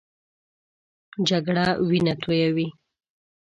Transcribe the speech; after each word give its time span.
جګړه 1.27 1.67
وینه 1.87 2.13
تویوي 2.21 2.67